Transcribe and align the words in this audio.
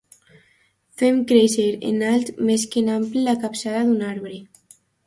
Fem 1.01 1.19
créixer 1.33 1.67
en 1.91 2.01
alt 2.15 2.33
més 2.49 2.67
que 2.73 2.85
en 2.85 2.91
ample 2.99 3.29
la 3.31 3.39
capçada 3.47 3.87
d'un 3.89 4.07
arbre. 4.15 4.39